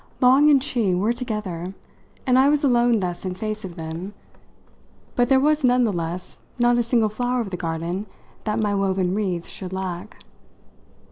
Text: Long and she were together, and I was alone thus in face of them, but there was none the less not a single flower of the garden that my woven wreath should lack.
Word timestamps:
Long 0.19 0.49
and 0.49 0.63
she 0.63 0.95
were 0.95 1.13
together, 1.13 1.75
and 2.25 2.39
I 2.39 2.49
was 2.49 2.63
alone 2.63 3.01
thus 3.01 3.23
in 3.23 3.35
face 3.35 3.63
of 3.63 3.75
them, 3.75 4.15
but 5.15 5.29
there 5.29 5.39
was 5.39 5.63
none 5.63 5.83
the 5.83 5.93
less 5.93 6.41
not 6.57 6.79
a 6.79 6.81
single 6.81 7.07
flower 7.07 7.39
of 7.39 7.51
the 7.51 7.55
garden 7.57 8.07
that 8.45 8.59
my 8.59 8.73
woven 8.73 9.13
wreath 9.13 9.45
should 9.47 9.73
lack. 9.73 10.19